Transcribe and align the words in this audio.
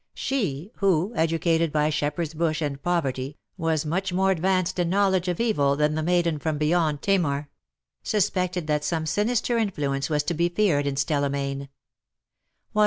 She— 0.15 0.47
who, 0.79 1.13
educated 1.15 1.71
by 1.71 1.91
Shepherd's 1.91 2.33
Bush 2.33 2.59
and 2.59 2.81
poverty, 2.81 3.37
was 3.55 3.85
much 3.85 4.11
more 4.11 4.31
advanced 4.31 4.79
in 4.79 4.89
knowledge 4.89 5.27
of 5.27 5.39
evil 5.39 5.75
than 5.75 5.93
the 5.93 6.01
maiden 6.01 6.39
from 6.39 6.57
beyond 6.57 7.03
Tamar— 7.03 7.49
suspected 8.03 8.65
that 8.65 8.83
some 8.83 9.05
sinister 9.05 9.59
influence 9.59 10.09
was 10.09 10.23
to 10.23 10.33
be 10.33 10.49
feared 10.49 10.87
in 10.87 10.95
Stella 10.95 11.29
Mayne. 11.29 11.69